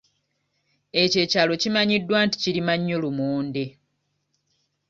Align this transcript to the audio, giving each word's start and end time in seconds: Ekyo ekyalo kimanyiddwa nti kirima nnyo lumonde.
Ekyo 1.01 1.19
ekyalo 1.25 1.53
kimanyiddwa 1.61 2.17
nti 2.25 2.35
kirima 2.43 2.73
nnyo 2.77 2.97
lumonde. 3.03 3.65